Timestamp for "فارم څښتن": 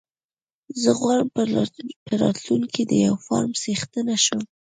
3.25-4.07